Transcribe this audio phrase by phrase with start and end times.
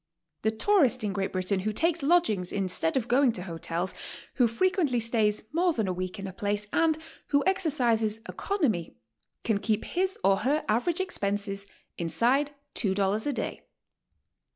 [0.41, 3.93] The tourist in Great Britain who takes lodgings instead of going to hotels,
[4.37, 8.95] who frequently stays more than a week in a place, and who exercises economy,
[9.43, 11.67] can keep his or her average expenses
[11.99, 13.61] inside two dollars a day.